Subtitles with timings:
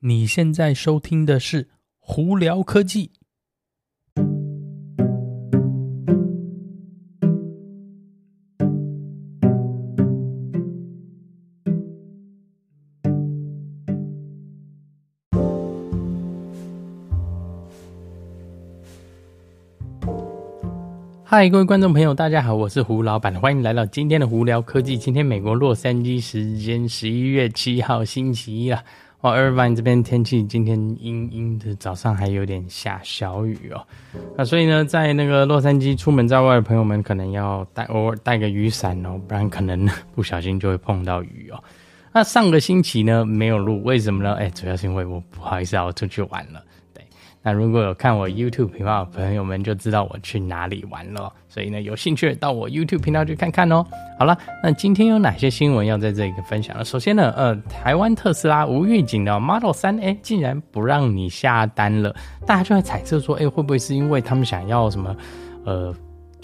[0.00, 3.12] 你现在收听的是胡聊科技。
[21.24, 24.98] 嗨，各位观众朋友，大家好，我是胡老板，欢迎来到今天的胡聊科技。
[24.98, 28.84] 今天美国洛杉矶时间十一月七号星期一啊。
[29.26, 33.84] 哦，Irvine 这边天气今天阴阴的，早上还有点下小雨哦。
[34.36, 41.58] 那所以呢，在那个洛杉矶出门在外的朋友们，可能要带偶尔带个雨伞哦，不然可能不小心就会碰到雨哦。
[42.12, 44.34] 那上个星期呢没有录，为什么呢？
[44.34, 46.62] 哎，主要是因为我不好意思啊，我出去玩了。
[47.46, 53.86] 那如果有看我 YouTube 频道的朋友们就知道我去哪里玩了，所以呢，有兴趣到我 YouTube 频道去看看哦。
[54.18, 56.84] 好了，那今天有哪些新闻要在这里分享呢？
[56.84, 62.12] 首先呢，呃，台湾特斯拉无预警的 Model 三哎，竟然不让你下单了，
[62.44, 65.16] 大家就在猜测说，哎，会不会是因为他们想要什么，
[65.64, 65.94] 呃。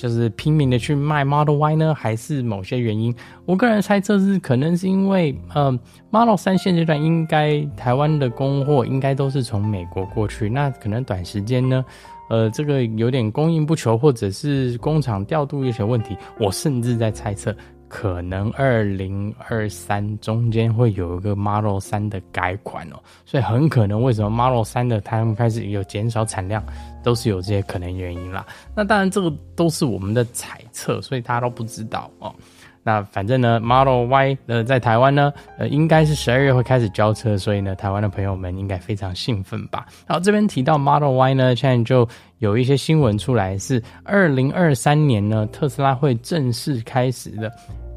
[0.03, 3.15] 就是拼命的去卖 Model Y 呢，还是某些原因？
[3.45, 5.79] 我个人猜测是可能是因为，嗯
[6.11, 11.85] ，Model 三现阶段应该台湾的供货应该都是从美国过去，那可能短时间呢，
[12.29, 16.17] 呃，这个有点供应不求，或者是工厂调度一些问题。
[16.37, 17.55] 我甚至在猜测。
[17.93, 26.65] 可能二零二三中间会有一个 Model 3的改款哦，所以很可能为什么 Model 3的他们开始有减少产量，
[27.03, 28.47] 都是有这些可能原因啦。
[28.75, 32.35] 那当然这个都是我们的猜测，所以大家都不知道哦。
[32.83, 39.87] 那反正呢，Model Y 呃在台湾呢，呃应该是十二月会开始交车，所以呢，台湾的朋友们应该非常兴奋吧。
[40.07, 47.51] 然后这边提到 Model Y 呢，现在就有一些新闻出来，是二零二三年呢，特斯拉会正式开始的。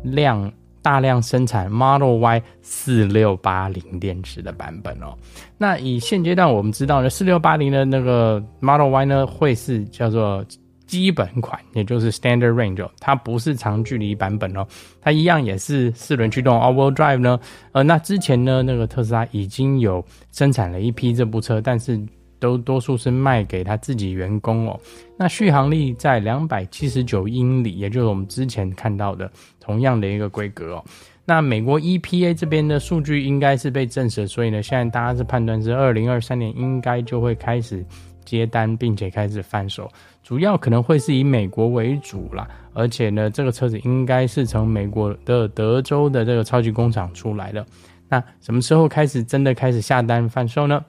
[0.04, 0.52] 量
[0.84, 5.18] 大量生产 Model Y 四六八零电池的版本哦。
[5.58, 10.46] 那以现阶段我们知道呢，四六八零的那个 Model Y 呢，会是叫做
[10.86, 14.66] 基本款，也就是 Standard Range，它不是长距离版本哦，
[15.02, 17.40] 它一样也是四轮驱动 All-Wheel Drive 呢。
[17.72, 22.02] 呃，那之前呢，那个特斯拉已经有生产了一批这部车，但是。
[22.38, 24.80] 都多数是卖给他自己员工哦，
[25.18, 30.84] 那续航力在两百七十九英里，也就是我们之前看到的同样的一个规格哦。
[31.24, 37.84] 那美国 EPA 这边的数据应该是被证实，所以呢，现在大家是判断是二零二三年应该就会开始
[38.26, 39.90] 接单，并且开始贩售，
[40.24, 47.66] 主要可能会是以美国为主啦，而且呢，这个车子应该是从美国的德州的这个超级工厂出来的。
[48.10, 50.84] 那什么时候开始真的开始下单贩售呢？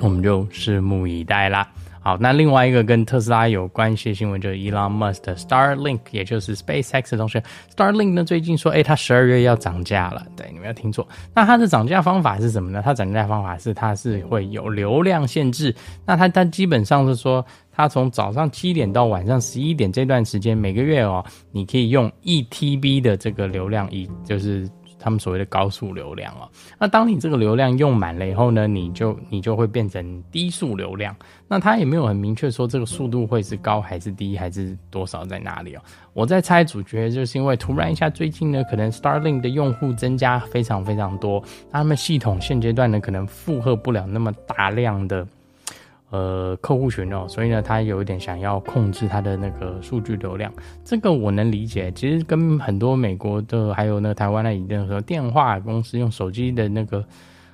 [0.00, 1.70] 我们就拭目以待啦。
[2.04, 7.40] 好，那另外一个跟特斯拉有关系的新闻就是 Elon Musk 的 Starlink，也就是 SpaceX 的同学。
[7.76, 10.26] Starlink 呢，最近说，哎，它十二月要涨价了。
[10.36, 11.06] 对，你没有听错。
[11.32, 12.82] 那它的涨价方法是什么呢？
[12.84, 15.72] 它涨价方法是它是会有流量限制。
[16.04, 24.68] 那它它基本上是说，它从早上七点到晚上十一点这段时间，每个月哦，你可以用一 TB 的这个流量，以就是。
[25.02, 26.48] 他们所谓的高速流量哦，
[26.78, 31.14] 那当你这个流量用满了以后呢，你就你就会变成低速流量。
[31.48, 35.82] 那它也没有很明确说这个速度会是高还是低还是多少在哪里哦。
[36.14, 45.26] 我在猜主角就是因为突然一下最近呢，可能 Starlink 的用户增加非常非常多，他们系统现阶段呢可能负荷不了那么大量的。
[46.12, 50.52] 呃，客户群哦，所以呢，他有一点想要控制他的那个数据流量，
[50.84, 51.90] 这个我能理解。
[51.92, 57.02] 其实跟很多美国的还有那个台湾的任何电话公司用手机的那个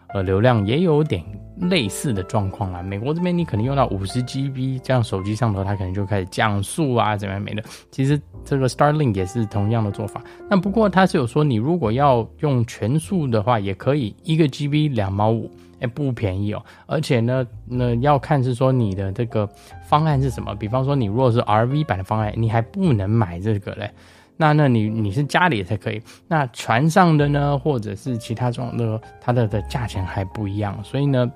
[0.08, 1.22] 呃流量也有点
[1.70, 2.82] 类似的状况啊。
[2.82, 7.62] 美国这边你可能用到五十 GB，这样手机上头它可能就开始降速啊，怎么样没的。
[7.92, 10.20] 其实这个 Starlink 也是同样的做法。
[10.50, 15.48] 那不过它是有说，你如果要用全速的话，也可以一个 GB 两毛五。
[15.80, 19.48] 哎，不便宜哦，而且呢，那要看是说你的这个
[19.88, 20.54] 方案是什么。
[20.54, 23.90] 比方说，你如果是 RV 版的方案，你还不能买这个嘞。
[24.36, 26.00] 那那你你是家里才可以。
[26.28, 30.78] 那船上的呢，或者是其他这种的，它的的价钱还不一样。
[30.82, 31.30] 所以呢。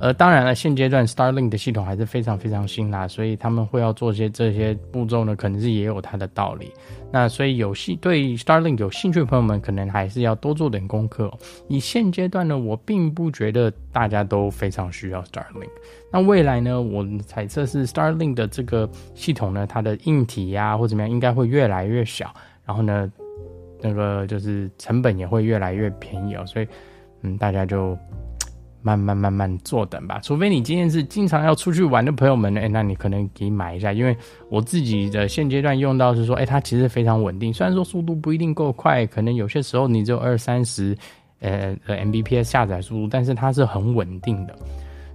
[0.00, 6.72] 呃，当然了，现阶段 Starlink 的系统还是非常非常新啦，所以他们会要做些这些步骤呢，可能是也有它的道理。
[7.12, 11.38] 那所以有兴对 Starlink 有兴趣的朋友们，可能还是要多做点功课哦。
[11.68, 15.68] 以现阶段呢，我并不觉得大家都非常需要 Starlink。
[16.10, 22.32] 那未来呢，我猜测是 Starlink 的这个系统呢，它的硬体呀或怎么样，应该会越来越小，
[22.64, 23.12] 然后呢，
[23.82, 26.46] 那个就是成本也会越来越便宜哦。
[26.46, 26.66] 所以，
[27.20, 27.98] 嗯，大家就。
[28.82, 34.16] 慢慢慢慢坐等吧，除非你今天是经常要出去玩的朋友们呢，哎，那你可能可以买一下，因为
[34.48, 40.96] 我自己的现阶段用到是说，哎，它其实非常稳定，虽然说速度不一定够快，可能有些时候你只有二三十
[41.40, 44.56] 呃呃 Mbps 下载速度，但是它是很稳定的。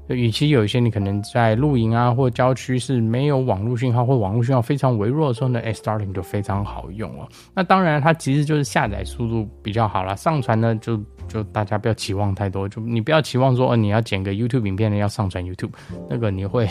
[0.07, 7.27] 与其有一些你可能在露营啊或郊区是没有网络信号或网络信号非常微弱的时候呢，哎，Starlink 就非常好用哦。
[7.55, 15.71] 那当然，它其实就是下载速度比较好啦，上传呢就就大家不要期望太多，就你不要期望说哦你要剪个 YouTube 影片呢要上传 YouTube，
[16.07, 16.69] 那个你会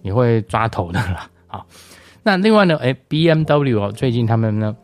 [0.00, 1.28] 你会抓头的啦。
[1.48, 1.66] 好，
[2.22, 4.76] 那另外呢，哎，BMW 哦最近他们呢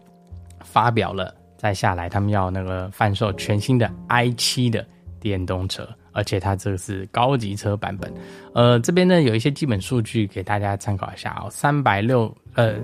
[0.65, 4.85] 发表了再下来他们要那个贩售全新的 i7 的
[5.21, 5.89] 电动车。
[6.13, 8.13] 而且它这个是高级车版本，
[8.55, 12.75] 呃，这边呢有一些基本数据给大家参考一下哦，三百六呃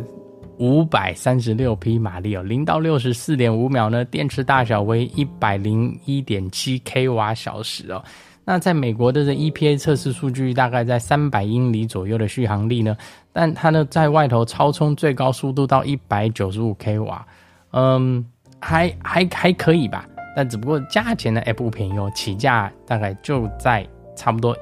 [0.58, 8.02] 五百三十六匹马力哦，零到六十四点五秒呢，电池大小为一百零一点七 k 瓦小时哦。
[8.44, 12.96] 那在美国的这 EPA 测试数据大概在三百英里左右的续航力呢，
[13.30, 17.26] 但它呢在外头超充最高速度到一百九十五 k 瓦，
[17.72, 18.24] 嗯，
[18.58, 20.08] 还还还可以吧。
[20.36, 24.56] 但只不过价钱呢，哎，不便宜哦，起价大概就在差不多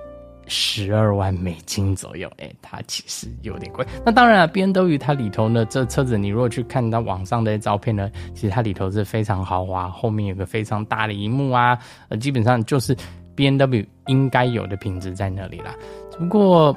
[0.47, 3.85] 十二万美金左右，哎，它其实有点贵。
[4.05, 11.77] 那当然了，BMW 它里头呢，这车子你如果去看到网上的照片呢，其实它里头是非常豪华，后面有个非常大的萤幕啊，
[12.09, 12.97] 呃，基本上就是
[13.35, 15.75] BMW 应该有的品质在那里啦。
[16.13, 16.75] 只不过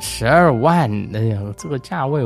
[0.00, 2.22] 十二万，哎呀，这个价位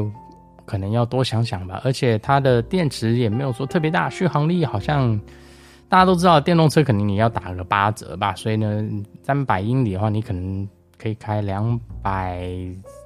[0.64, 1.82] 可能要多想想吧。
[1.84, 5.20] 而且它的电池也没有说特别大，续航力好像。
[5.94, 8.85] 大家都知道，电动车肯定你要打个八折吧，所以呢，
[9.23, 10.69] 三百英里的话，你可能
[10.99, 12.50] 可以开两百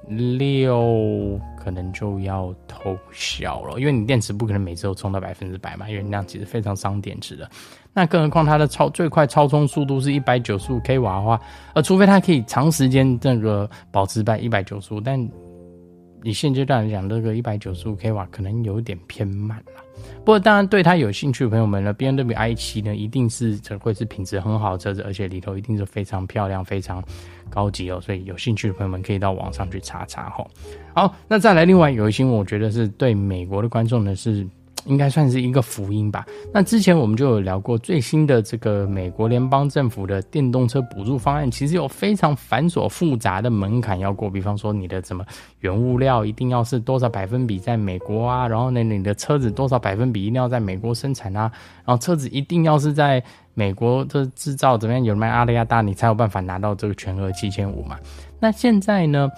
[0.07, 7.47] 六，可能就要偷笑了，因为你电池不可能每次都充到百分之百嘛，因为那样其实非常伤电池的。
[7.93, 11.39] 那更何况它的超最快超充速度是一百九十五 k 瓦的话，
[11.75, 15.29] 呃，除非它可以长时间这个保持在一百九十五，但
[16.23, 19.83] 以现阶段来讲，这个一百九十五 k 瓦可能有点偏慢了。
[20.19, 27.03] 不过，当然对他有兴趣的朋友们呢，B M W i 七呢，一定是这会是品质很好的车子，而且里头一定是非常漂亮、非常
[27.49, 27.99] 高级哦。
[27.99, 30.47] 所以有兴趣的朋友们可以到网上去查查哈。
[30.93, 34.47] 好，那再来另外有一新闻，我觉得是对美国的观众呢是。
[34.85, 36.25] 应该算是一个福音吧。
[36.53, 44.29] 那之前我们就有聊过最新的这个美国联邦政府的电动车补助方案，其实有非常繁琐复杂的门槛要过。
[44.29, 45.25] 比方说，你的什么
[45.59, 51.51] 原物料一定要是多少百分比在美国啊，然后呢，你的车子多少百分比一定要在美国生产啊，
[51.85, 53.23] 然后车子一定要是在
[53.53, 57.97] 美国的制造，怎么样有卖阿拉亚大，你才有办法拿到这个全额七千五嘛。
[58.39, 59.29] 那现在呢？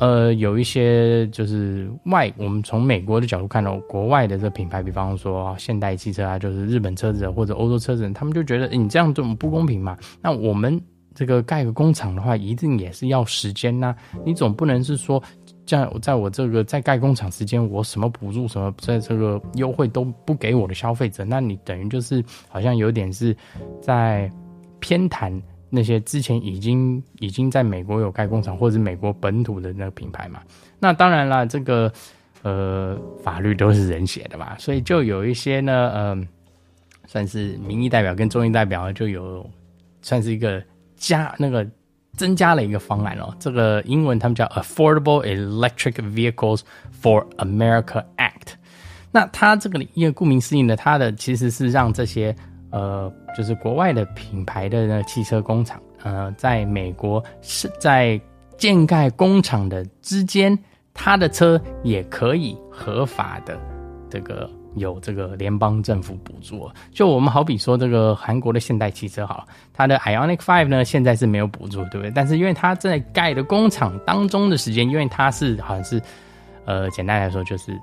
[0.00, 9.98] 呃，有一些就是外，我们从美国的角度看到国外的这品牌，比方说现代汽车啊，就是日本车子或者欧洲车子，他们就觉得你这样这么不公平嘛。
[10.22, 10.80] 那我们
[11.14, 13.94] 这个盖个工厂的话，一定也是要时间呐、
[14.24, 15.22] 你总不能是说，
[15.66, 23.36] 这样在我这个在盖工厂时间，我什么补助什么，在这个优惠都不给我的消费者，那你等于就是好像有点是
[23.82, 24.32] 在
[24.78, 25.38] 偏袒。
[25.72, 30.40] 那些之前已经已经在美国有开工厂或者美国本土的那个品牌嘛，
[30.80, 31.92] 那当然啦，这个
[32.42, 36.28] 呃法律都是人写的嘛，所以就有一些呢，呃，
[37.06, 39.48] 算是民意代表跟众议代表就有
[40.02, 40.60] 算是一个
[40.96, 41.64] 加那个
[42.14, 46.62] 增加了一个方案哦，这个英文他们叫 Affordable Electric Vehicles
[47.00, 48.54] for America Act，
[49.12, 52.34] 那它这个因为顾名思义呢，它的其实是让这些。
[52.70, 58.20] 呃，就是国外的品牌的那汽车工厂，呃，在美国是在
[58.56, 60.56] 建盖工厂的之间，
[60.94, 63.58] 他的车也可以合法的
[64.08, 66.70] 这个有这个联邦政府补助。
[66.92, 72.10] 就我们好比说这个韩国的现代汽车好，它的 Ionic Five 呢现在是没有补助，对不对？
[72.14, 76.00] 但是因为它在盖的工厂当中的时间，因为它是好像是，
[76.66, 77.76] 呃，简单来说就是。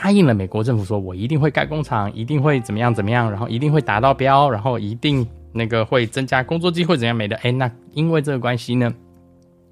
[0.00, 7.34] 答应了美国政府说，我一定会盖工厂，一定会怎么样怎么样，然后一定会达到标，然后一定那个会增加工作机会怎样没的。
[7.38, 8.94] 哎，那因为这个关系呢，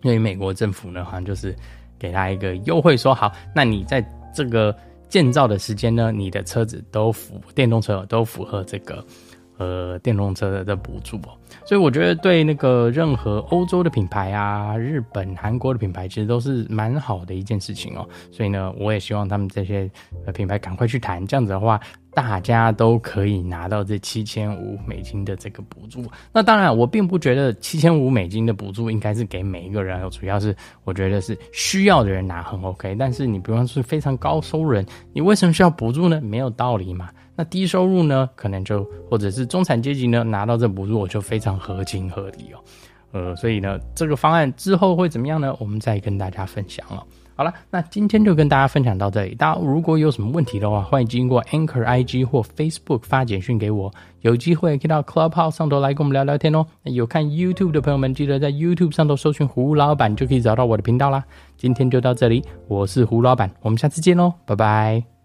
[0.02, 1.54] 因为美国政府呢好像就是
[1.97, 4.04] 给他一个优惠，说好，那你在
[4.35, 4.76] 这个
[5.09, 9.04] 建造的时间呢，你的车子都符电动车都符合这个。
[9.58, 11.32] 呃，电动车的补助哦，
[11.64, 18.06] 所以我觉得对那个任何欧洲的品牌啊、日本、韩国的品牌，其实都是蛮好的一件事情哦。
[18.30, 19.90] 所以呢，我也希望他们这些
[20.34, 21.80] 品牌赶快去谈，这样子的话，
[22.16, 26.02] 大家都可以拿到这七千五美金的这个补助。
[26.32, 32.96] 那当然，我并不觉得七千五美金的补助应该是给每一个人，主要是我觉得是需要的人拿很 OK。
[32.99, 34.82] 但是你比方是非常高收入人，
[35.12, 36.18] 你为什么需要补助呢？
[36.23, 37.11] 没有道理嘛。
[37.37, 42.58] 那低收入呢，可能就或者是中产阶级呢，拿到这补助，我就非常合情合理哦。
[43.12, 45.54] 呃，所以呢，这个方案之后会怎么样呢？
[45.61, 47.04] 我们再跟大家分享了。
[47.38, 49.35] 好了，那今天就跟大家分享到这里。
[49.35, 53.93] 大家如果有什么问题的话，欢迎经过 Anchor IG 或 Facebook 发简讯给我。
[54.23, 56.66] 有机会可以到 Clubhouse 上头来跟我们聊聊天哦。
[56.85, 61.23] 有看 YouTube 的朋友们，记得在 YouTube 上头搜寻胡老板，就可以找到我的频道啦。
[61.59, 65.15] 今天就到这里，我是胡老板，我们下次见喽，拜拜。